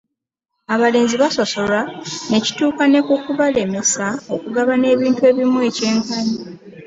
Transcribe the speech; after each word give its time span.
Abalenzi 0.73 1.15
basosolwa 1.23 1.79
ne 2.29 2.39
kituuka 2.45 2.83
ne 2.87 2.99
ku 3.07 3.13
kubalemesa 3.23 4.05
okugabana 4.35 4.85
ebintu 4.95 5.21
ebimu 5.29 5.57
ekyenkanyi. 5.69 6.37